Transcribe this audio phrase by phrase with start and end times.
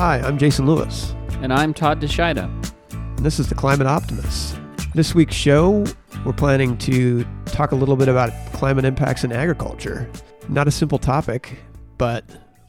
[0.00, 2.44] Hi, I'm Jason Lewis, And I'm Todd DeShida.
[2.90, 4.58] and this is the Climate Optimist.
[4.94, 5.84] This week's show,
[6.24, 10.10] we're planning to talk a little bit about climate impacts in agriculture.
[10.48, 11.58] Not a simple topic,
[11.98, 12.24] but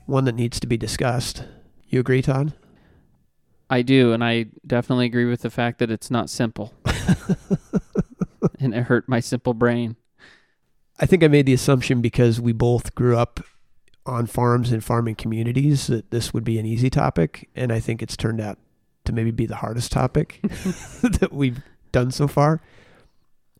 [0.08, 1.46] one that needs to be discussed.
[1.88, 2.52] You agree, Todd?
[3.70, 6.73] I do, and I definitely agree with the fact that it's not simple.
[8.59, 9.95] and it hurt my simple brain.
[11.00, 13.40] I think I made the assumption because we both grew up
[14.05, 18.02] on farms and farming communities that this would be an easy topic, and I think
[18.02, 18.58] it's turned out
[19.05, 21.62] to maybe be the hardest topic that we've
[21.92, 22.62] done so far.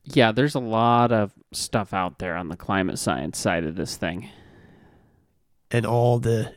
[0.04, 3.98] Yeah, there's a lot of stuff out there on the climate science side of this
[3.98, 4.30] thing.
[5.70, 6.54] and all the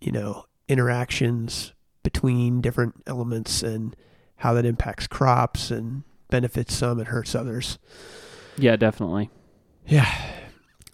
[0.00, 3.94] you know interactions between different elements and
[4.36, 7.78] how that impacts crops and benefits some and hurts others.
[8.58, 9.30] Yeah, definitely.
[9.86, 10.12] Yeah.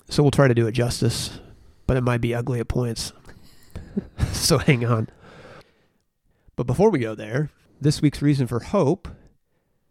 [0.08, 1.39] So we'll try to do it justice,
[1.93, 3.12] but it might be ugly at points.
[4.33, 5.11] so hang on.
[6.57, 7.51] But before we go there,
[7.83, 9.09] this week's reason for hope,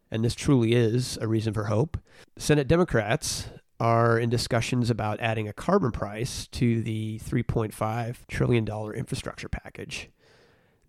[0.09, 1.99] and this truly is a reason for hope,
[2.39, 9.47] Senate Democrats are in discussions about adding a carbon price to the $3.5 trillion infrastructure
[9.47, 10.09] package.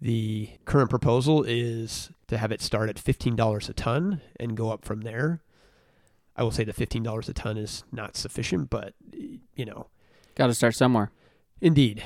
[0.00, 4.82] The current proposal is to have it start at $15 a ton and go up
[4.82, 5.42] from there.
[6.34, 9.88] I will say the $15 a ton is not sufficient, but, you know,
[10.34, 11.10] Got to start somewhere.
[11.60, 12.02] Indeed.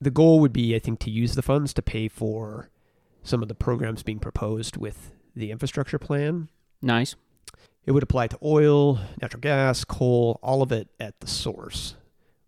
[0.00, 2.70] The goal would be, I think, to use the funds to pay for
[3.22, 6.48] some of the programs being proposed with the infrastructure plan.
[6.82, 7.16] Nice.
[7.86, 11.96] It would apply to oil, natural gas, coal, all of it at the source,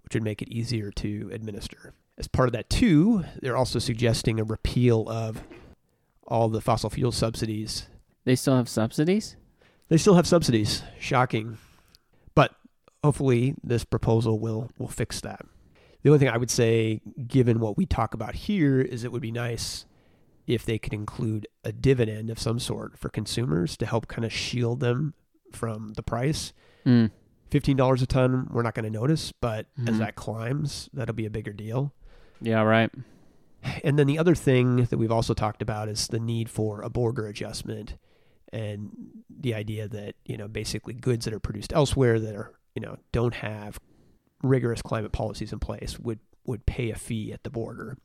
[0.02, 1.92] which would make it easier to administer.
[2.18, 5.42] As part of that, too, they're also suggesting a repeal of
[6.26, 7.86] all the fossil fuel subsidies.
[8.24, 9.36] They still have subsidies?
[9.88, 10.82] They still have subsidies.
[10.98, 11.58] Shocking.
[13.06, 15.46] Hopefully this proposal will will fix that.
[16.02, 19.22] The only thing I would say, given what we talk about here, is it would
[19.22, 19.86] be nice
[20.48, 24.32] if they could include a dividend of some sort for consumers to help kind of
[24.32, 25.14] shield them
[25.52, 26.52] from the price.
[26.84, 27.12] Mm.
[27.48, 29.98] Fifteen dollars a ton, we're not going to notice, but as Mhm.
[29.98, 31.92] that climbs, that'll be a bigger deal.
[32.40, 32.90] Yeah, right.
[33.84, 36.90] And then the other thing that we've also talked about is the need for a
[36.90, 37.98] border adjustment
[38.52, 38.90] and
[39.30, 42.98] the idea that, you know, basically goods that are produced elsewhere that are, you know,
[43.10, 43.80] don't have
[44.42, 47.96] rigorous climate policies in place would would pay a fee at the border.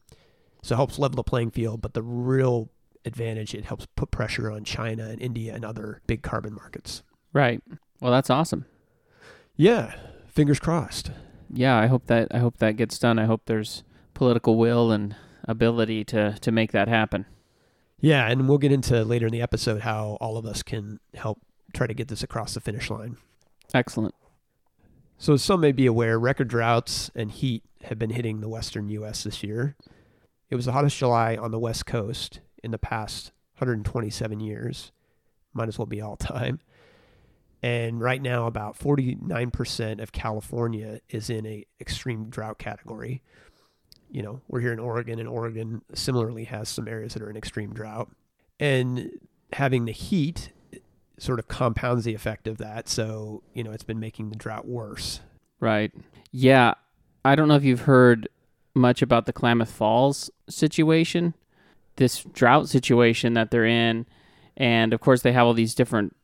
[0.64, 2.72] So it helps level the playing field, but the real
[3.06, 7.04] advantage it helps put pressure on China and India and other big carbon markets.
[7.34, 7.62] Right.
[8.00, 8.66] Well, that's awesome.
[9.56, 9.94] Yeah,
[10.28, 11.12] fingers crossed.
[11.54, 13.20] Yeah, I hope that I hope that gets done.
[13.20, 13.84] I hope there's
[14.14, 15.16] political will and
[15.48, 17.26] ability to to make that happen.
[18.00, 21.40] Yeah, and we'll get into later in the episode how all of us can help
[21.74, 23.18] try to get this across the finish line.
[23.74, 24.16] Excellent.
[25.22, 28.90] So, as some may be aware, record droughts and heat have been hitting the western
[28.90, 29.24] U.S.
[29.24, 29.76] this year.
[30.50, 34.92] It was the hottest July on the West Coast in the past 127 years.
[35.54, 36.60] Might as well be all time.
[37.62, 43.22] And right now, about 49% of California is in a extreme drought category.
[44.10, 47.38] You know, we're here in Oregon, and Oregon similarly has some areas that are in
[47.38, 48.10] extreme drought.
[48.60, 49.12] And
[49.54, 50.52] having the heat
[51.22, 52.90] sort of compounds the effect of that.
[52.90, 55.20] So, you know, it's been making the drought worse.
[55.60, 55.92] Right.
[56.32, 56.74] Yeah.
[57.24, 58.28] I don't know if you've heard
[58.74, 61.36] much about the Klamath Falls situation,
[61.98, 64.08] this drought situation that they're in.
[64.58, 66.16] And of course, they have all these different,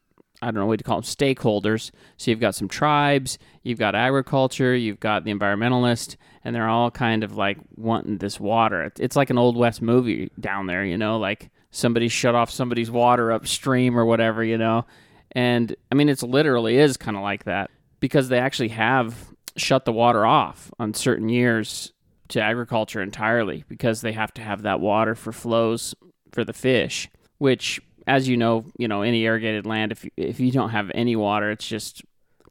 [0.41, 1.91] I don't know what to call them, stakeholders.
[2.17, 6.89] So you've got some tribes, you've got agriculture, you've got the environmentalist, and they're all
[6.89, 8.81] kind of like wanting this water.
[8.85, 12.49] It's- It's like an Old West movie down there, you know, like somebody shut off
[12.49, 14.85] somebody's water upstream or whatever, you know.
[15.31, 19.15] And I mean, it's literally is kind of like that because they actually have
[19.55, 21.93] shut the water off on certain years
[22.29, 25.95] to agriculture entirely because they have to have that water for flows
[26.31, 30.39] for the fish which as you know you know any irrigated land if you, if
[30.39, 32.03] you don't have any water it's just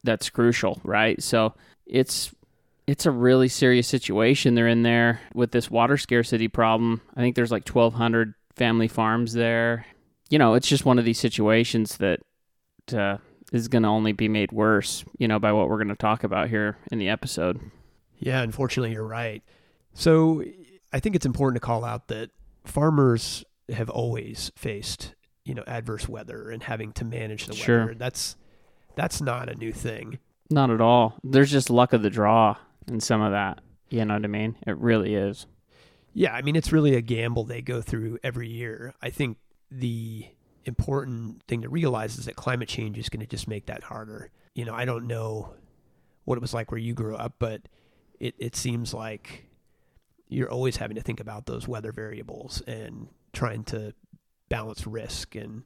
[0.03, 1.55] that's crucial right so
[1.87, 2.35] it's
[2.87, 7.37] it's a really serious situation they're in there with this water scarcity problem i think
[7.37, 9.87] there's like 1200 family farms there
[10.31, 12.21] you know it's just one of these situations that
[12.95, 13.19] uh,
[13.53, 16.25] is going to only be made worse, you know, by what we're going to talk
[16.25, 17.61] about here in the episode.
[18.19, 19.43] Yeah, unfortunately, you're right.
[19.95, 20.43] So
[20.93, 22.31] I think it's important to call out that
[22.65, 25.15] farmers have always faced,
[25.45, 27.81] you know, adverse weather and having to manage the Sure.
[27.81, 27.95] weather.
[27.95, 28.37] That's
[28.97, 30.19] that's not a new thing.
[30.51, 31.15] Not at all.
[31.23, 32.57] There's just luck of the draw
[32.89, 33.61] in some of that.
[33.91, 34.57] You know what I mean?
[34.67, 35.47] It really is.
[36.19, 38.95] Yeah, I mean it's really a gamble they go through every year.
[39.03, 39.37] I think
[39.71, 40.27] the
[40.65, 44.31] important thing to realize is that climate change is going to just make that harder.
[44.55, 45.53] You know, I don't know
[46.25, 47.69] what it was like where you grew up, but
[48.19, 49.45] it, it seems like
[50.27, 53.93] you're always having to think about those weather variables and trying to
[54.49, 55.35] balance risk.
[55.35, 55.65] And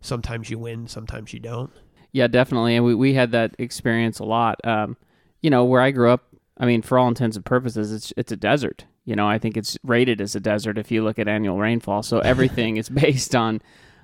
[0.00, 1.72] sometimes you win, sometimes you don't.
[2.10, 2.74] Yeah, definitely.
[2.74, 4.66] And we, we had that experience a lot.
[4.66, 4.96] Um,
[5.42, 6.24] you know, where I grew up,
[6.56, 8.86] I mean, for all intents and purposes, it's it's a desert.
[9.04, 12.02] You know, I think it's rated as a desert if you look at annual rainfall.
[12.02, 13.60] So everything is based on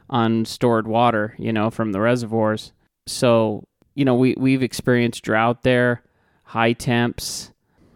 [0.09, 2.73] on stored water, you know, from the reservoirs.
[3.07, 6.03] So, you know, we we've experienced drought there,
[6.45, 7.53] high temps.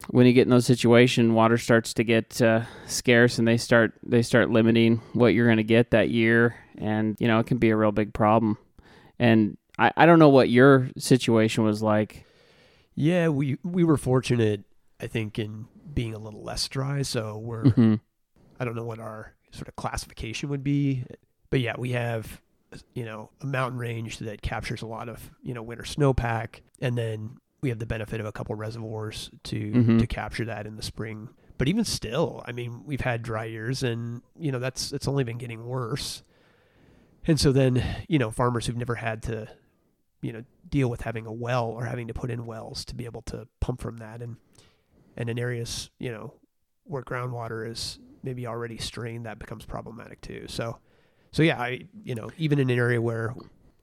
[0.09, 3.93] When you get in those situations, water starts to get uh, scarce, and they start
[4.03, 7.59] they start limiting what you're going to get that year, and you know it can
[7.59, 8.59] be a real big problem.
[9.21, 12.25] And I, I don't know what your situation was like.
[12.97, 14.65] Yeah, we we were fortunate,
[15.01, 17.03] I think, in being a little less dry.
[17.03, 17.95] So we're hmm
[18.59, 21.05] I don't know what our sort of classification would be,
[21.49, 22.41] but yeah, we have
[22.95, 26.97] you know a mountain range that captures a lot of you know winter snowpack, and
[26.99, 29.99] then we have the benefit of a couple reservoirs to Mhm.
[29.99, 31.29] to capture that in the spring.
[31.59, 35.25] But even still, I mean, we've had dry years, and you know that's it's only
[35.25, 36.23] been getting worse.
[37.27, 39.49] And so then you know farmers who've never had to
[40.23, 43.05] you know deal with having a well or having to put in wells to be
[43.07, 44.37] able to pump from that and
[45.21, 46.35] and in areas you know
[46.85, 50.47] where groundwater is maybe already strained that becomes problematic too.
[50.49, 50.79] So
[51.33, 53.35] so yeah i you know even in an area where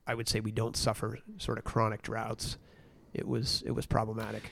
[0.06, 2.58] i would say we don't suffer sort of chronic droughts
[3.14, 4.52] it was it was problematic.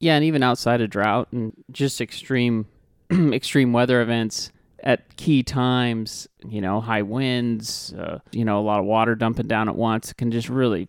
[0.00, 2.66] Yeah, and even outside of drought and just extreme
[3.12, 4.50] extreme weather events
[4.82, 9.46] at key times, you know, high winds, uh, you know, a lot of water dumping
[9.46, 10.88] down at once can just really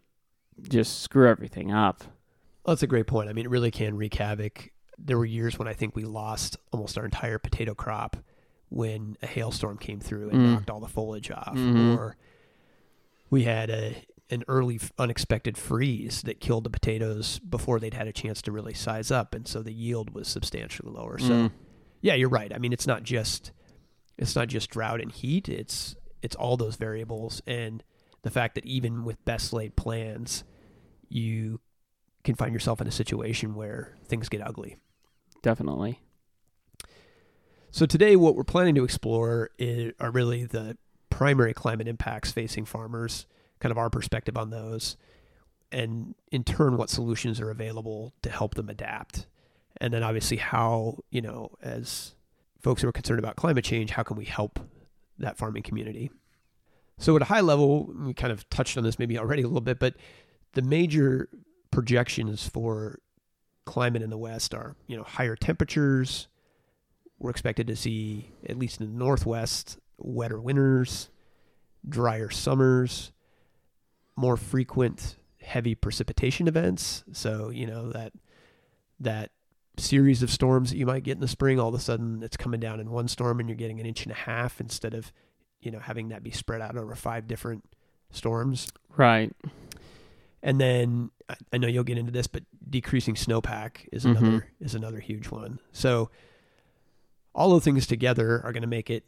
[0.70, 2.04] just screw everything up.
[2.64, 3.30] well, that's a great point.
[3.30, 4.70] I mean it really can wreak havoc
[5.04, 8.18] there were years when i think we lost almost our entire potato crop
[8.70, 10.54] when a hailstorm came through and Mm.
[10.54, 11.98] knocked all the foliage off Mhm.
[11.98, 12.16] or
[13.30, 18.14] we had a an early unexpected freeze that killed the potatoes before they'd had a
[18.14, 21.52] chance to really size up and so the yield was substantially lower so Mm.
[22.02, 23.52] yeah you're right i mean it's not just
[24.18, 27.84] it's not just drought and heat it's it's all those variables and
[28.22, 30.44] the fact that even with best laid plans
[31.10, 31.60] you
[32.24, 34.78] can find yourself in a situation where things get ugly
[35.42, 36.00] definitely.
[37.72, 40.78] so today what we're planning to explore is, are really the
[41.10, 43.26] primary climate impacts facing farmers
[43.60, 44.98] kind of our perspective on those
[45.72, 49.28] and in turn what solutions are available to help them adapt
[49.80, 52.16] and then obviously how you know as
[52.60, 54.60] folks who are concerned about climate change how can we help
[55.18, 56.12] that farming community
[56.98, 59.62] so at a high level we kind of touched on this maybe already a little
[59.62, 59.96] bit but
[60.54, 61.30] the major
[61.72, 63.00] projections for
[63.72, 66.28] climate in the west are you know higher temperatures
[67.20, 71.10] we're expected to see at least in the northwest wetter winters
[71.88, 73.12] drier summers
[74.16, 77.04] more frequent heavy precipitation events.
[77.12, 78.14] So, you know, that
[79.00, 79.32] that
[79.78, 82.38] series of storms that you might get in the spring, all of a sudden it's
[82.38, 85.12] coming down in one storm and you're getting an inch and a half instead of,
[85.60, 87.64] you know, having that be spread out over five different
[88.12, 88.72] storms.
[88.96, 89.34] Right.
[90.44, 94.18] And then I- I know you'll get into this, but decreasing snowpack is Mhm.
[94.18, 95.60] another is another huge one.
[95.72, 96.10] So
[97.34, 99.06] all those things together are going to make it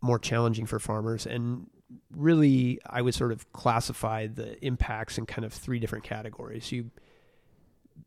[0.00, 1.68] more challenging for farmers and
[2.10, 6.70] really I would sort of classify the impacts in kind of three different categories.
[6.72, 6.90] You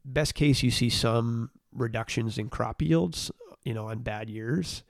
[0.05, 3.32] best case you see some reductions in crop yields,
[3.63, 4.84] you know, on bad years,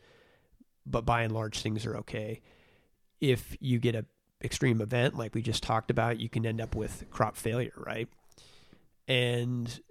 [0.86, 2.42] but by and large things are okay.
[3.22, 4.06] If you get a
[4.44, 8.08] extreme event like we just talked about, you can end up with crop failure, right?
[9.10, 9.82] And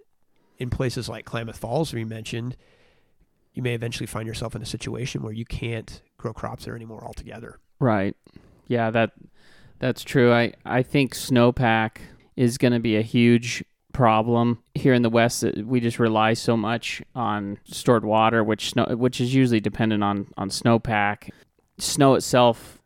[0.57, 2.55] in places like Klamath Falls, we mentioned,
[3.53, 7.05] you may eventually find yourself in a situation where you can't grow crops there anymore
[7.05, 7.59] altogether.
[7.79, 8.15] Right.
[8.67, 9.11] Yeah, that
[9.79, 10.33] that's true.
[10.33, 11.97] I I think snowpack
[12.35, 15.43] is going to be a huge problem here in the west.
[15.43, 20.03] uh, We just rely so much on stored water, which snow, which is usually dependent
[20.03, 21.29] on on snowpack.
[21.79, 22.79] Snow itself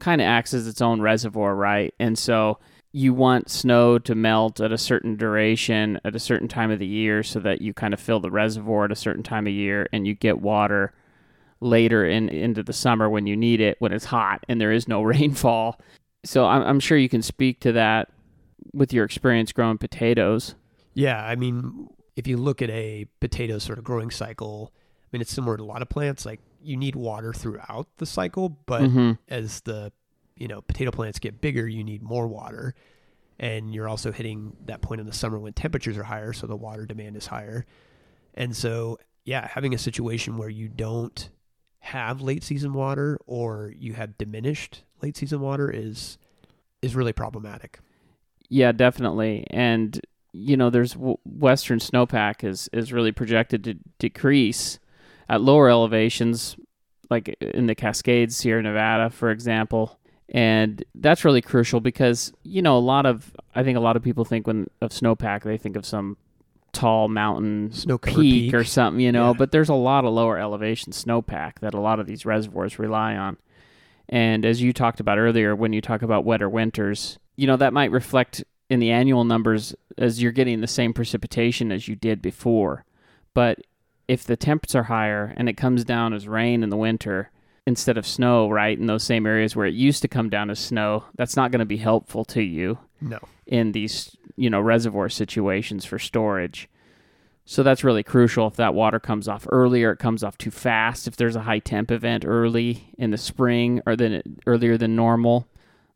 [0.00, 1.94] kind of acts as its own reservoir, right?
[2.00, 2.58] And so
[2.96, 6.86] you want snow to melt at a certain duration at a certain time of the
[6.86, 9.86] year so that you kind of fill the reservoir at a certain time of year
[9.92, 10.94] and you get water
[11.60, 14.88] later in into the summer when you need it when it's hot and there is
[14.88, 15.78] no rainfall.
[16.24, 18.08] So I'm, I'm sure you can speak to that
[18.72, 20.54] with your experience growing potatoes.
[20.94, 24.72] Yeah, I mean, if you look at a potato sort of growing cycle,
[25.02, 26.24] I mean, it's similar to a lot of plants.
[26.24, 29.92] Like you need water throughout the cycle, but hmm as the
[30.36, 32.74] you know potato plants get bigger, you need more water,
[33.38, 36.56] and you're also hitting that point in the summer when temperatures are higher, so the
[36.56, 37.66] water demand is higher,
[38.34, 41.30] and so yeah, having a situation where you don't
[41.80, 46.18] have late season water or you have diminished late season water is
[46.82, 47.80] is really problematic.
[48.48, 49.46] Yeah, definitely.
[49.50, 50.00] And
[50.32, 54.78] you know, there's western snowpack is is really projected to decrease
[55.28, 56.56] at lower elevations,
[57.10, 59.98] like in the Cascades, Sierra Nevada, for example.
[60.30, 64.02] And that's really crucial because, you know, a lot of, I think a lot of
[64.02, 66.16] people think when of snowpack, they think of some
[66.72, 68.54] tall mountain peak, peak.
[68.54, 69.38] or something, you know, Yeah.
[69.38, 73.16] but there's a lot of lower elevation snowpack that a lot of these reservoirs rely
[73.16, 73.36] on.
[74.08, 77.72] And as you talked about earlier, when you talk about wetter winters, you know, that
[77.72, 82.20] might reflect in the annual numbers as you're getting the same precipitation as you did
[82.20, 82.84] before.
[83.32, 83.60] But
[84.08, 87.30] if the temps are higher and it comes down as rain in the winter
[87.66, 90.58] instead of snow, right, in those same areas where it used to come down as
[90.58, 93.18] snow, that's not going to be helpful to you No.
[93.46, 96.68] in these, you know, reservoir situations for storage.
[97.44, 98.46] So that's really crucial.
[98.48, 101.06] If that water comes off earlier, it comes off too fast.
[101.06, 105.46] If there's a high temp event early in the spring or then earlier than normal,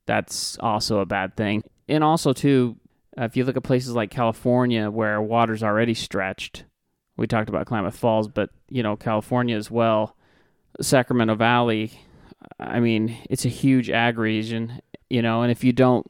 [0.06, 1.62] that's also a bad thing.
[1.88, 2.76] And also too,
[3.18, 6.64] uh, if you look at places like California where water's already stretched,
[7.16, 10.16] we talked about Klamath Falls, but you know California as well,
[10.80, 11.92] Sacramento Valley.
[12.58, 16.06] I mean, it's a huge ag region, you know, and if you don't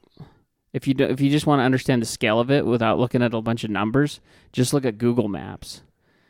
[0.73, 3.21] if you do, if you just want to understand the scale of it without looking
[3.21, 4.21] at a bunch of numbers,
[4.53, 5.81] just look at Google Maps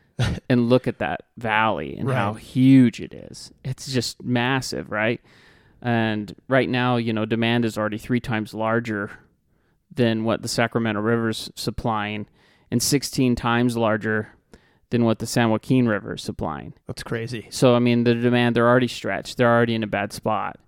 [0.50, 3.52] and look at that valley and how huge it is.
[3.64, 5.22] It's just massive, right?
[5.82, 9.12] And right now, you know, demand is already three times larger
[9.94, 12.28] than what the Sacramento River's supplying,
[12.70, 14.30] and 16 times larger
[14.92, 16.74] than what the San Joaquin River is supplying.
[16.86, 17.48] That's crazy.
[17.50, 19.38] So I mean, the demand they're already stretched.
[19.38, 20.60] They're already in a bad spot.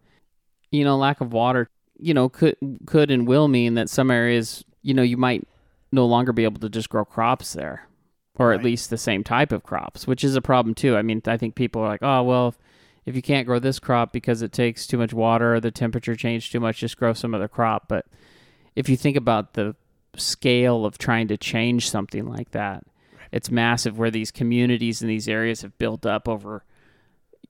[0.71, 4.65] You know, lack of water, you know, could could and will mean that some areas,
[4.81, 5.47] you know, you might
[5.91, 7.87] no longer be able to just grow crops there,
[8.35, 10.97] or at least the same type of crops, which is a problem too.
[10.97, 12.57] I mean, I think people are like, oh well, if,
[13.05, 16.15] if you can't grow this crop because it takes too much water or the temperature
[16.15, 17.87] changed too much, just grow some other crop.
[17.87, 18.05] But
[18.75, 19.75] if you think about the
[20.15, 22.83] scale of trying to change something like that,
[23.33, 26.63] it's massive where these communities in these areas have built up over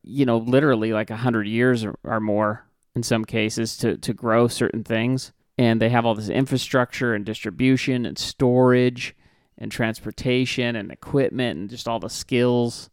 [0.01, 4.13] you know literally like a hundred years or, or more in some cases to, to
[4.13, 5.31] grow certain things.
[5.57, 9.15] And they have all this infrastructure and distribution and storage
[9.57, 12.89] and transportation and equipment and just all the skills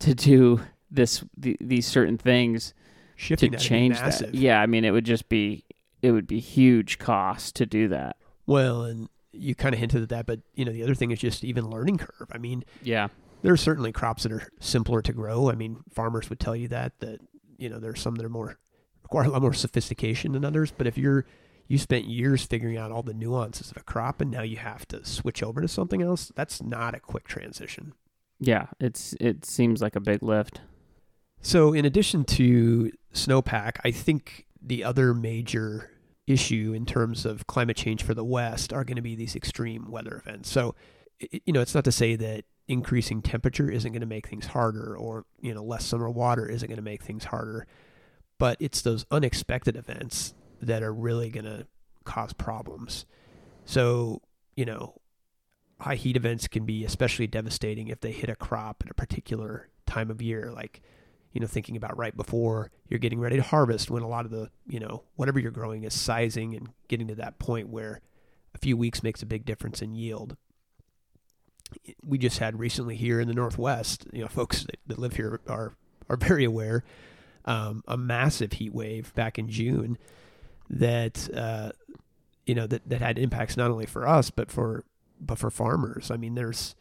[0.00, 2.74] to do this the, these certain things
[3.14, 4.34] Shifting to that would be change that.
[4.34, 5.64] yeah i mean it would just be
[6.02, 8.16] it would be huge cost to do that.
[8.46, 11.18] Well, and you kind of hinted at that, but you know, the other thing is
[11.18, 12.28] just even learning curve.
[12.32, 13.08] I mean, yeah
[13.42, 15.50] there are certainly crops that are simpler to grow.
[15.50, 17.20] I mean, farmers would tell you that that
[17.58, 18.58] you know there's some that are more
[19.02, 20.72] require a lot more sophistication than others.
[20.76, 21.24] But if you're
[21.66, 24.86] you spent years figuring out all the nuances of a crop and now you have
[24.88, 27.94] to switch over to something else, that's not a quick transition.
[28.40, 30.60] yeah it's it seems like a big lift
[31.42, 35.90] So, in addition to snowpack, I think the other major
[36.30, 39.90] issue in terms of climate change for the West are going to be these extreme
[39.90, 40.50] weather events.
[40.50, 40.74] So,
[41.18, 44.96] you know, it's not to say that increasing temperature isn't going to make things harder
[44.96, 47.66] or, you know, less summer water isn't going to make things harder,
[48.38, 51.66] but it's those unexpected events that are really going to
[52.04, 53.06] cause problems.
[53.64, 54.22] So,
[54.56, 54.94] you know,
[55.80, 59.68] high heat events can be especially devastating if they hit a crop at a particular
[59.86, 60.80] time of year, like
[61.32, 64.30] you know, thinking about right before you're getting ready to harvest when a lot of
[64.30, 68.00] the, you know, whatever you're growing is sizing and getting to that point where
[68.54, 70.36] a few weeks makes a big difference in yield.
[72.04, 75.40] We just had recently here in the Northwest, you know, folks that, that live here
[75.46, 75.74] are,
[76.08, 76.82] are very aware,
[77.44, 79.98] um, a massive heat wave back in June
[80.68, 81.70] that, uh,
[82.44, 84.84] you know, that, that had impacts not only for us, but for,
[85.20, 86.10] but for farmers.
[86.10, 86.74] I mean, there's,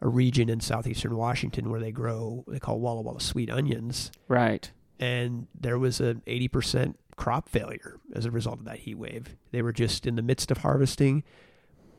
[0.00, 4.70] a region in southeastern Washington where they grow they call Walla Walla sweet onions, right
[5.00, 9.36] and there was a 80% crop failure as a result of that heat wave.
[9.50, 11.24] They were just in the midst of harvesting,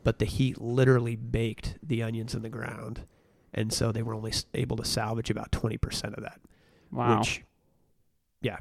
[0.04, 3.06] but the heat literally baked the onions in the ground,
[3.52, 6.40] and so they were only able to salvage about 20% of that.
[6.90, 7.42] wow Which,
[8.40, 8.58] yeah,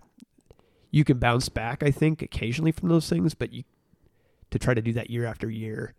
[0.91, 3.63] you can bounce back, I think, occasionally from those things, but you
[4.51, 5.93] to try to do that year after year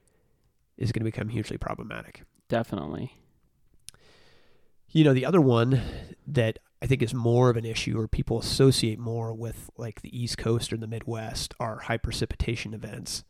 [0.79, 2.23] is going to become hugely problematic.
[2.49, 3.13] definitely
[4.91, 5.81] You know, the other one
[6.27, 10.17] that I think is more of an issue or people associate more with like the
[10.17, 13.25] East Coast or the Midwest are high precipitation events.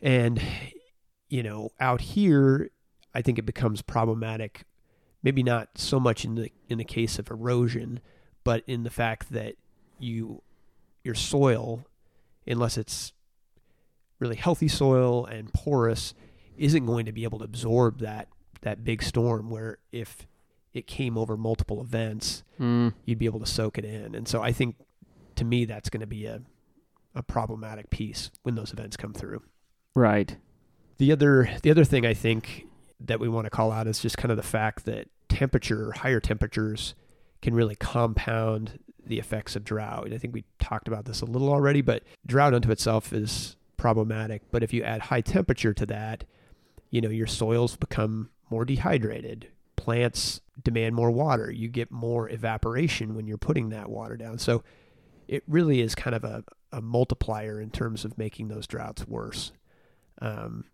[0.00, 0.40] And,
[1.28, 2.70] you know, out here,
[3.14, 4.64] I think it becomes problematic,
[5.22, 8.00] maybe not so much in the in the case of erosion,
[8.42, 9.54] but in the fact that
[9.98, 10.42] you
[11.04, 11.86] your soil,
[12.46, 13.12] unless it's
[14.18, 16.14] really healthy soil and porous,
[16.56, 18.28] isn't going to be able to absorb that
[18.62, 20.26] that big storm where if
[20.72, 24.14] it came over multiple events, mm, you'd be able to soak it in.
[24.14, 24.76] And so I think
[25.36, 26.42] to me that's going to be a
[27.14, 29.42] a problematic piece when those events come through.
[29.94, 30.36] right
[30.98, 32.66] The other the other thing I think
[33.00, 36.20] that we want to call out is just kind of the fact that temperature, higher
[36.20, 36.94] temperatures,
[37.40, 40.04] can really compound the effects of drought.
[40.04, 43.56] And I think we talked about this a little already, but drought unto itself is
[43.76, 44.42] problematic.
[44.50, 46.24] But if you add high temperature to that,
[46.90, 49.48] you know, your soils become more dehydrated.
[49.76, 51.50] Plants demand more water.
[51.50, 54.38] You get more evaporation when you're putting that water down.
[54.38, 54.62] So
[55.26, 59.52] it really is kind of a, a multiplier in terms of making those droughts worse.
[60.20, 60.66] Um,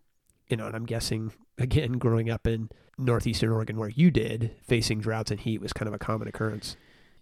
[0.49, 2.69] you know, and I'm guessing again, growing up in
[2.99, 6.77] northeastern Oregon where you did, facing droughts and heat was kind of a common occurrence.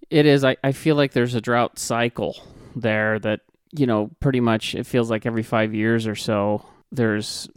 [0.08, 0.42] It is.
[0.42, 2.36] I, I feel like there's a drought cycle
[2.74, 3.40] there that,
[3.72, 7.48] you know, pretty much it feels like every five years or so there's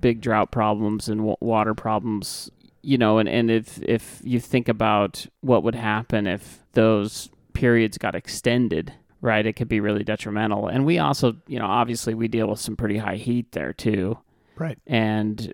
[0.00, 2.50] big drought problems and w- water problems,
[2.82, 7.98] you know, and, and if, if you think about what would happen if those periods
[7.98, 10.68] got extended, right, it could be really detrimental.
[10.68, 14.18] And we also, you know, obviously we deal with some pretty high heat there too.
[14.56, 14.78] Right.
[14.86, 15.52] And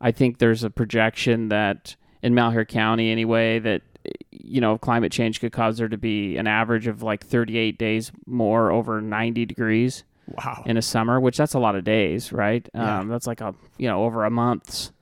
[0.00, 3.82] I think there's a projection that in Malheur County, anyway, that
[4.30, 8.12] you know climate change could cause there to be an average of like 38 days
[8.26, 10.62] more over 90 degrees Wow.
[10.66, 12.66] in a summer, which that's a lot of days, right?
[12.74, 13.00] Yeah.
[13.00, 14.92] Um, that's like a you know over a month's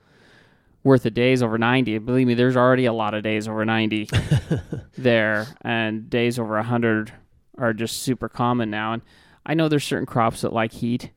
[0.85, 1.99] worth of days over 90.
[1.99, 4.09] Believe me, there's already a lot of days over 90
[4.99, 7.13] there, and days over 100
[7.59, 8.95] are just super common now.
[8.95, 9.03] And
[9.47, 11.11] I know there's certain crops that like heat,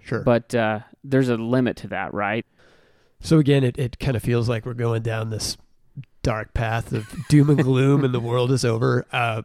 [0.00, 0.20] sure.
[0.22, 2.46] but uh, there's a limit to that, right?
[3.20, 5.56] So again, it, it kind of feels like we're going down this
[6.22, 9.06] dark path of doom and gloom and the world is over.
[9.12, 9.42] Uh,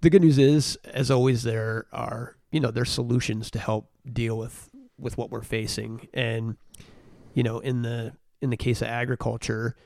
[0.00, 4.38] the good news is, as always, there are, you know, there's solutions to help deal
[4.38, 6.08] with, with what we're facing.
[6.14, 6.56] And,
[7.34, 9.76] you know, in the, in the case of agriculture,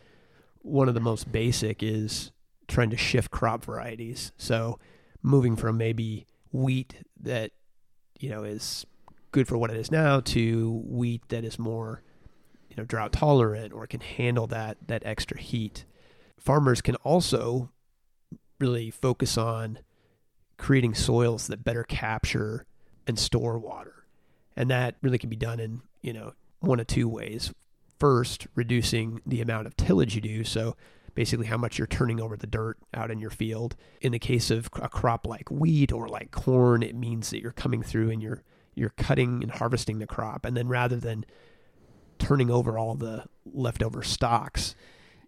[0.60, 2.32] one of the most basic is
[2.68, 4.32] trying to shift crop varieties.
[4.36, 4.78] So
[5.22, 7.52] moving from maybe wheat that,
[8.18, 8.86] you know, is
[9.32, 12.02] good for what it is now to wheat that is more
[12.72, 15.84] you know drought tolerant or can handle that that extra heat.
[16.38, 17.70] Farmers can also
[18.58, 19.78] really focus on
[20.56, 22.66] creating soils that better capture
[23.06, 24.04] and store water.
[24.56, 27.52] And that really can be done in, you know, one of two ways.
[27.98, 30.76] First, reducing the amount of tillage you do, so
[31.14, 33.76] basically how much you're turning over the dirt out in your field.
[34.00, 37.52] In the case of a crop like wheat or like corn, it means that you're
[37.52, 38.42] coming through and you're
[38.74, 41.26] you're cutting and harvesting the crop and then rather than
[42.18, 44.74] turning over all the leftover stocks,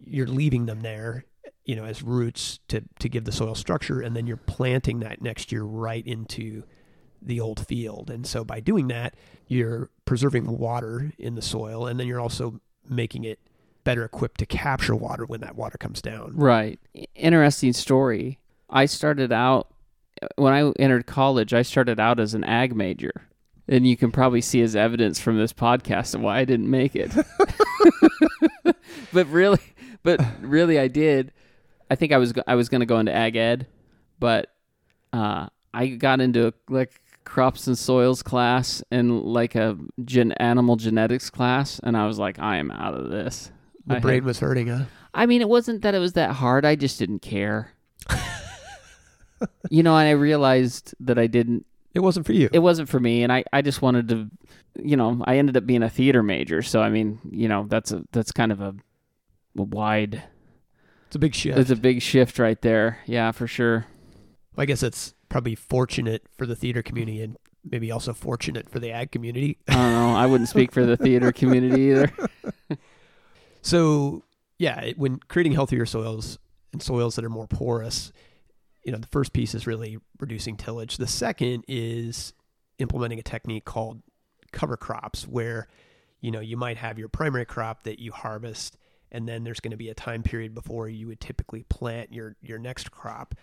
[0.06, 1.24] You're leaving them there,
[1.64, 5.22] you know, as roots to to give the soil structure, and then you're planting that
[5.22, 6.64] next year right into
[7.22, 8.11] the old field.
[8.11, 9.14] And so by doing that,
[9.46, 13.38] you're preserving water in the soil, and then you're also making it
[13.83, 16.33] better equipped to capture water when that water comes down.
[16.35, 16.81] Right.
[17.14, 18.40] Interesting story.
[18.68, 19.68] I started out
[20.37, 21.55] when I entered college.
[21.55, 23.29] I started out as an ag major,
[23.68, 27.12] and you can probably see as evidence from this podcast why I didn't make it.
[29.12, 29.61] but really,
[30.03, 31.33] but really, I did.
[31.94, 33.68] I think I was I was going to go into ag ed,
[34.18, 34.52] but
[35.12, 41.30] uh, I got into like crops and soils class and like a gen animal genetics
[41.30, 43.52] class, and I was like, I am out of this.
[43.87, 44.87] The I brain had- was hurting, huh?
[45.14, 46.64] I mean, it wasn't that it was that hard.
[46.64, 47.70] I just didn't care.
[49.70, 51.64] you know, and I realized that I didn't.
[51.94, 52.48] It wasn't for you.
[52.52, 54.28] It wasn't for me, and I, I just wanted to.
[54.83, 57.92] You know, I ended up being a theater major, so I mean, you know, that's
[57.92, 58.74] a that's kind of a,
[59.57, 60.24] a wide.
[61.14, 61.59] It's a big shift.
[61.59, 62.98] It's a big shift right there.
[63.07, 63.87] Yeah, for sure.
[64.57, 68.90] I guess it's probably fortunate for the theater community and maybe also fortunate for the
[68.90, 69.59] ag community.
[69.68, 70.14] I don't know.
[70.16, 72.12] I wouldn't speak for the theater community either.
[73.62, 74.22] So,
[74.59, 76.38] yeah, it- when creating healthier soils
[76.72, 78.12] and soils that are more porous,
[78.85, 80.98] you know, the first piece is really reducing tillage.
[80.98, 82.35] The second is
[82.79, 84.03] implementing a technique called
[84.53, 85.66] cover crops, where,
[86.20, 88.77] you know, you might have your primary crop that you harvest,
[89.14, 92.37] and then there's going to be a time period before you would typically plant your
[92.42, 93.35] your next crop.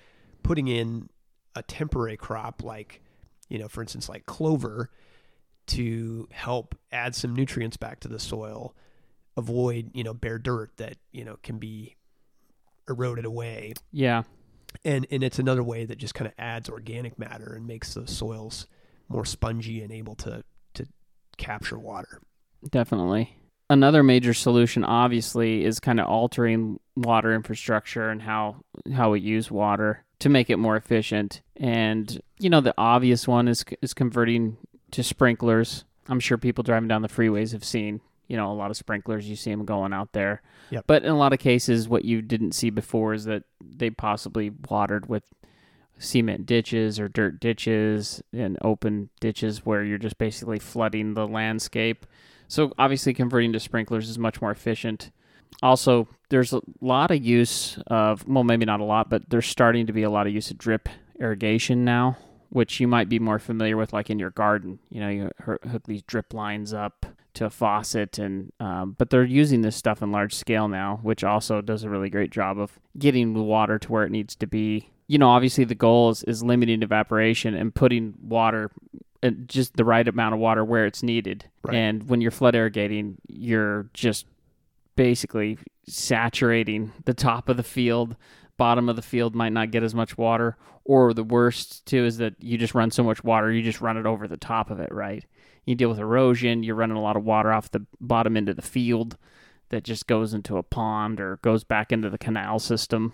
[0.43, 1.09] Putting in
[1.55, 3.01] a temporary crop like,
[3.49, 4.89] you know, for instance, like clover,
[5.67, 8.75] to help add some nutrients back to the soil
[9.37, 11.95] avoid you know bare dirt that you know can be
[12.89, 14.23] eroded away Yeah,
[14.83, 18.07] and and it's another way that just kind of adds organic matter and makes the
[18.07, 18.67] soils
[19.07, 20.85] more spongy and able to to
[21.37, 22.21] capture water
[22.69, 23.37] definitely.
[23.71, 28.57] Another major solution, obviously, is kind of altering water infrastructure and how
[28.93, 31.41] how we use water to make it more efficient.
[31.55, 34.57] And you know, the obvious one is is converting
[34.91, 35.85] to sprinklers.
[36.09, 39.29] I'm sure people driving down the freeways have seen you know a lot of sprinklers.
[39.29, 40.41] You see them going out there.
[40.71, 40.83] Yep.
[40.85, 44.51] But in a lot of cases, what you didn't see before is that they possibly
[44.69, 45.23] watered with
[45.97, 52.05] cement ditches or dirt ditches and open ditches where you're just basically flooding the landscape.
[52.51, 55.11] So obviously converting to sprinklers is much more efficient.
[55.63, 59.87] Also, there's a lot of use of, well, maybe not a lot, but there's starting
[59.87, 62.17] to be a lot of use of drip irrigation now,
[62.49, 64.79] which you might be more familiar with, like in your garden.
[64.89, 69.23] You know, you hook these drip lines up to a faucet, and um, but they're
[69.23, 72.77] using this stuff in large scale now, which also does a really great job of
[72.99, 74.89] getting the water to where it needs to be.
[75.07, 78.71] You know, obviously the goal is, is limiting evaporation and putting water
[79.23, 81.45] Uh, just the right amount of water where it's needed.
[81.63, 81.75] Right.
[81.75, 84.25] And when you're flood irrigating, you're just
[84.95, 88.15] basically saturating the top of the field.
[88.57, 90.57] Bottom of the field might not get as much water.
[90.83, 93.97] Or the worst, too, is that you just run so much water, you just run
[93.97, 95.23] it over the top of it, right?
[95.65, 98.63] You deal with erosion, you're running a lot of water off the bottom into the
[98.63, 99.17] field
[99.69, 103.13] that just goes into a pond or goes back into the canal system.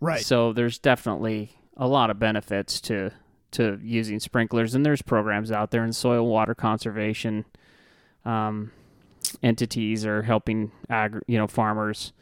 [0.00, 0.24] Right.
[0.24, 3.10] So there's definitely a lot of benefits to
[3.52, 7.44] to using sprinklers, and there's programs out there in soil water conservation.
[8.24, 8.72] Um,
[9.42, 12.12] entities are helping ag- you know farmers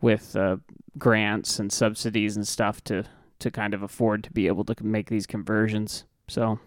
[0.00, 0.56] with uh,
[0.96, 3.04] grants and subsidies and stuff to
[3.38, 6.04] to kind of afford to be able to make these conversions.
[6.26, 6.58] So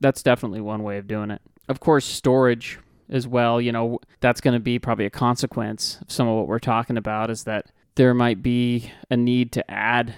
[0.00, 1.40] that's definitely one way of doing it.
[1.68, 3.60] Of course, storage as well.
[3.60, 6.96] You know that's going to be probably a consequence of some of what we're talking
[6.96, 7.30] about.
[7.30, 10.14] Is that there might be a need to add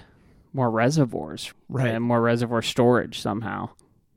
[0.53, 1.87] more reservoirs right.
[1.89, 3.69] and more reservoir storage somehow.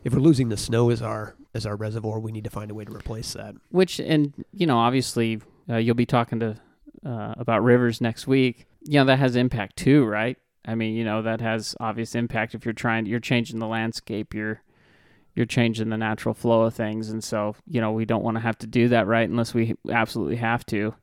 [0.05, 2.75] If we're losing the snow as our as our reservoir, we need to find a
[2.75, 3.55] way to replace that.
[3.71, 6.57] Which and you know obviously uh, you'll be talking to
[7.05, 8.67] uh, about rivers next week.
[8.85, 10.37] You know that has impact too, right?
[10.65, 14.35] I mean, you know that has obvious impact if you're trying you're changing the landscape,
[14.35, 14.63] you're
[15.35, 18.43] you're changing the natural flow of things, and so you know we don't want to
[18.43, 19.29] have to do that, right?
[19.29, 20.95] Unless we absolutely have to,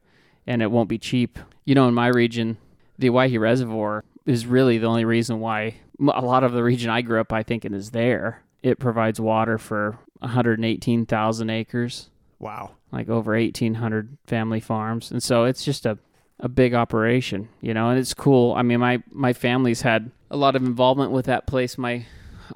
[0.47, 1.39] and it won't be cheap.
[1.65, 2.57] You know, in my region,
[2.97, 7.01] the Owyhee Reservoir is really the only reason why a lot of the region I
[7.01, 8.43] grew up, I think, is there.
[8.61, 12.09] It provides water for 118,000 acres.
[12.37, 12.75] Wow.
[12.91, 15.11] Like over 1,800 family farms.
[15.11, 15.97] And so it's just a,
[16.39, 18.53] a big operation, you know, and it's cool.
[18.53, 21.77] I mean, my, my family's had a lot of involvement with that place.
[21.77, 22.05] My, a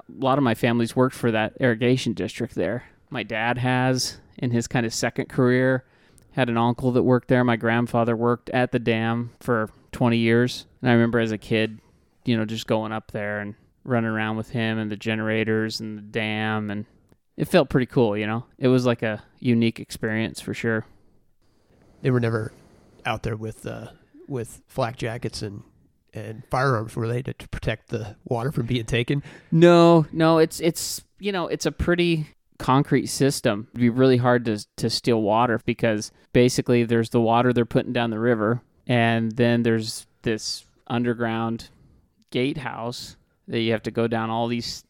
[0.08, 2.84] lot of my family's worked for that irrigation district there.
[3.10, 5.84] My dad has in his kind of second career
[6.32, 7.44] had an uncle that worked there.
[7.44, 10.66] My grandfather worked at the dam for 20 years.
[10.82, 11.80] And I remember as a kid,
[12.24, 13.54] you know, just going up there and
[13.84, 16.70] running around with him and the generators and the dam.
[16.70, 16.84] And
[17.36, 18.44] it felt pretty cool, you know?
[18.58, 20.84] It was like a unique experience for sure.
[22.02, 22.52] They were never
[23.06, 23.88] out there with, uh,
[24.28, 25.62] with flak jackets and
[26.16, 29.22] and firearms were they to, to protect the water from being taken?
[29.50, 32.28] No, no, it's it's you know it's a pretty
[32.58, 33.66] concrete system.
[33.72, 37.92] It'd be really hard to to steal water because basically there's the water they're putting
[37.92, 41.68] down the river, and then there's this underground
[42.30, 43.16] gatehouse
[43.48, 44.84] that you have to go down all these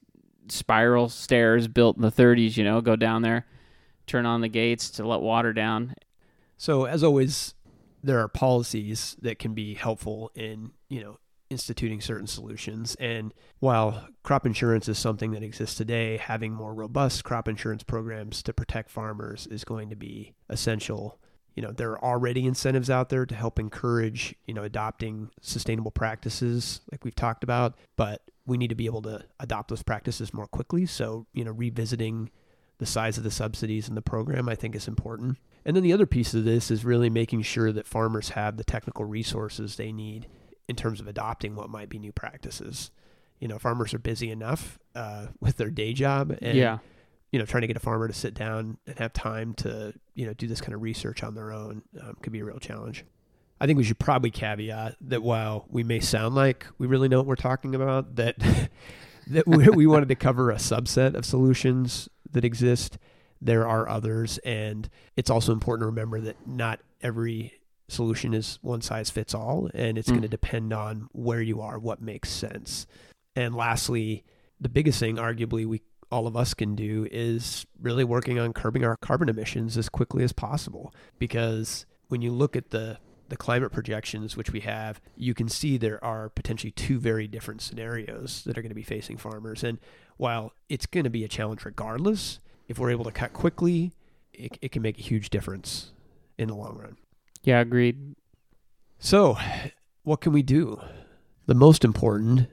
[0.48, 2.56] spiral stairs built in the 30s.
[2.56, 3.46] You know, go down there,
[4.06, 5.94] turn on the gates to let water down.
[6.56, 7.54] So as always,
[8.02, 11.18] there are policies that can be helpful in you know
[11.50, 12.96] instituting certain solutions.
[12.98, 18.42] And while crop insurance is something that exists today, having more robust crop insurance programs
[18.44, 21.18] to protect farmers is going to be essential.
[21.54, 25.90] You know, there are already incentives out there to help encourage, you know, adopting sustainable
[25.90, 30.34] practices like we've talked about, but we need to be able to adopt those practices
[30.34, 30.86] more quickly.
[30.86, 32.30] So, you know, revisiting
[32.78, 35.38] the size of the subsidies in the program, I think is important.
[35.64, 38.64] And then the other piece of this is really making sure that farmers have the
[38.64, 40.26] technical resources they need
[40.68, 42.90] in terms of adopting what might be new practices.
[43.38, 46.78] You know, farmers are busy enough uh, with their day job, and yeah.
[47.34, 50.24] You know, trying to get a farmer to sit down and have time to you
[50.24, 53.04] know do this kind of research on their own um, could be a real challenge.
[53.60, 57.18] I think we should probably caveat that while we may sound like we really know
[57.18, 58.36] what we're talking about, that
[59.26, 62.98] that we, we wanted to cover a subset of solutions that exist.
[63.42, 67.54] There are others, and it's also important to remember that not every
[67.88, 70.12] solution is one size fits all, and it's mm.
[70.12, 72.86] going to depend on where you are, what makes sense.
[73.34, 74.22] And lastly,
[74.60, 78.84] the biggest thing, arguably, we all of us can do is really working on curbing
[78.84, 80.94] our carbon emissions as quickly as possible.
[81.18, 85.76] Because when you look at the the climate projections which we have, you can see
[85.76, 89.64] there are potentially two very different scenarios that are going to be facing farmers.
[89.64, 89.78] And
[90.18, 92.38] while it's going to be a challenge regardless,
[92.68, 93.92] if we're able to cut quickly,
[94.32, 95.92] it, it can make a huge difference
[96.38, 96.96] in the long run.
[97.42, 98.14] Yeah, agreed.
[98.98, 99.36] So,
[100.02, 100.80] what can we do?
[101.46, 102.48] The most important,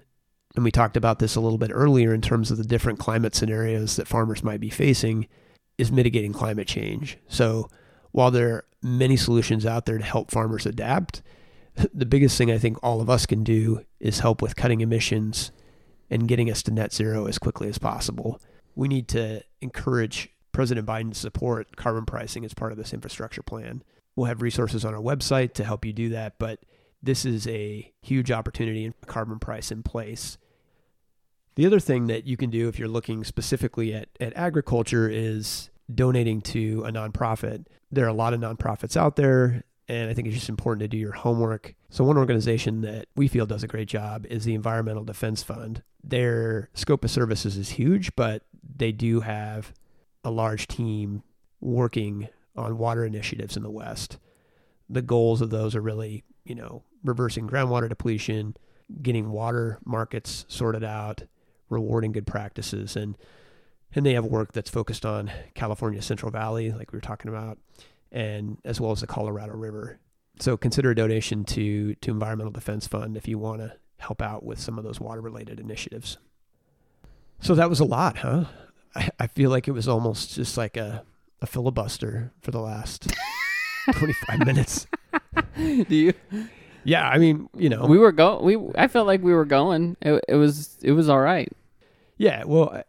[0.55, 3.35] and we talked about this a little bit earlier in terms of the different climate
[3.35, 5.27] scenarios that farmers might be facing,
[5.77, 7.17] is mitigating climate change.
[7.27, 7.69] So,
[8.11, 11.21] while there are many solutions out there to help farmers adapt,
[11.93, 15.51] the biggest thing I think all of us can do is help with cutting emissions
[16.09, 18.41] and getting us to net zero as quickly as possible.
[18.75, 23.83] We need to encourage President Biden's support carbon pricing as part of this infrastructure plan.
[24.15, 26.59] We'll have resources on our website to help you do that, but
[27.01, 30.37] this is a huge opportunity and carbon price in place.
[31.55, 35.69] The other thing that you can do if you're looking specifically at, at agriculture is
[35.93, 37.65] donating to a nonprofit.
[37.91, 40.87] There are a lot of nonprofits out there, and I think it's just important to
[40.87, 41.75] do your homework.
[41.89, 45.83] So, one organization that we feel does a great job is the Environmental Defense Fund.
[46.03, 48.43] Their scope of services is huge, but
[48.77, 49.73] they do have
[50.23, 51.23] a large team
[51.59, 54.17] working on water initiatives in the West.
[54.89, 58.55] The goals of those are really, you know, reversing groundwater depletion,
[59.01, 61.23] getting water markets sorted out,
[61.71, 63.17] rewarding good practices, and
[63.95, 67.57] and they have work that's focused on California Central Valley, like we were talking about,
[68.11, 69.99] and as well as the Colorado River.
[70.39, 74.43] So consider a donation to to Environmental Defense Fund if you want to help out
[74.43, 76.17] with some of those water related initiatives.
[77.39, 78.45] So that was a lot, huh?
[78.95, 81.03] I, I feel like it was almost just like a,
[81.41, 83.11] a filibuster for the last
[83.93, 84.87] 25 minutes.
[85.55, 86.13] Do you?
[86.83, 88.43] Yeah, I mean, you know, We were going.
[88.43, 89.97] We I felt like we were going.
[90.01, 91.51] It, it was it was all right.
[92.21, 92.43] Yeah.
[92.45, 92.83] Well,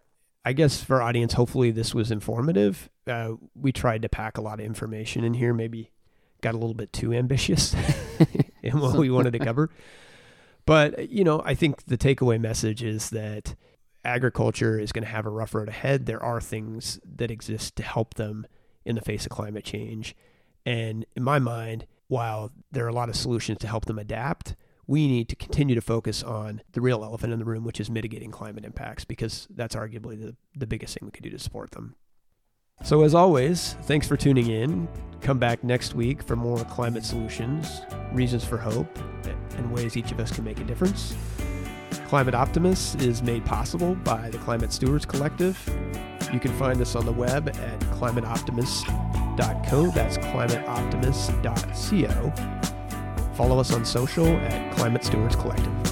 [0.44, 2.90] I- guess for audience, hopefully this was informative.
[3.06, 5.54] Uh, we tried to pack a lot of information in here.
[5.54, 5.90] Maybe
[6.42, 7.74] got a little bit too ambitious
[8.62, 9.70] in what we wanted to cover.
[10.66, 13.54] But you know, I think the takeaway message is that
[14.04, 16.06] agriculture is going to have a rough road ahead.
[16.06, 18.46] There are things that exist to help them
[18.84, 20.14] in the face of climate change,
[20.66, 24.54] and in my mind, while there are a lot of solutions to help them adapt,
[24.86, 27.90] we need to continue to focus on the real elephant in the room, which is
[27.90, 31.70] mitigating climate impacts, because that's arguably the, the biggest thing we could do to support
[31.72, 31.94] them.
[32.82, 34.88] So, as always, thanks for tuning in.
[35.20, 38.98] Come back next week for more climate solutions, reasons for hope,
[39.56, 41.14] and ways each of us can make a difference.
[42.08, 45.56] Climate Optimists is made possible by the Climate Stewards Collective.
[46.32, 49.90] You can find us on the web at climateoptimist.co.
[49.90, 52.71] That's climateoptimist.co.
[53.42, 55.91] Follow us on social at Climate Stewards Collective.